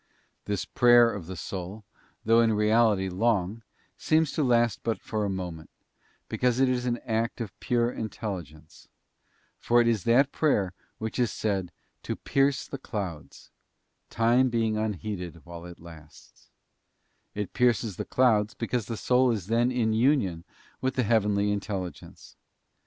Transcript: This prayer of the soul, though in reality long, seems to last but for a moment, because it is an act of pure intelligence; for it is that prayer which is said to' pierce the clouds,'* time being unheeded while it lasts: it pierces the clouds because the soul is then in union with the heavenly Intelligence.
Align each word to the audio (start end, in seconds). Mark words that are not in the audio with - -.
This 0.45 0.65
prayer 0.65 1.13
of 1.13 1.27
the 1.27 1.35
soul, 1.35 1.85
though 2.25 2.41
in 2.41 2.53
reality 2.53 3.07
long, 3.07 3.61
seems 3.99 4.31
to 4.31 4.43
last 4.43 4.79
but 4.81 4.99
for 4.99 5.23
a 5.25 5.29
moment, 5.29 5.69
because 6.27 6.59
it 6.59 6.67
is 6.67 6.87
an 6.87 6.97
act 7.05 7.39
of 7.39 7.59
pure 7.59 7.91
intelligence; 7.91 8.87
for 9.59 9.79
it 9.79 9.87
is 9.87 10.03
that 10.05 10.31
prayer 10.31 10.73
which 10.97 11.19
is 11.19 11.31
said 11.31 11.71
to' 12.01 12.15
pierce 12.31 12.65
the 12.67 12.79
clouds,'* 12.79 13.51
time 14.09 14.49
being 14.49 14.75
unheeded 14.75 15.45
while 15.45 15.65
it 15.65 15.79
lasts: 15.79 16.49
it 17.35 17.53
pierces 17.53 17.97
the 17.97 18.03
clouds 18.03 18.55
because 18.55 18.87
the 18.87 18.97
soul 18.97 19.29
is 19.29 19.45
then 19.45 19.71
in 19.71 19.93
union 19.93 20.43
with 20.81 20.95
the 20.95 21.03
heavenly 21.03 21.51
Intelligence. 21.51 22.35